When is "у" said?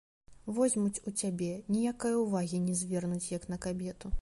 1.11-1.13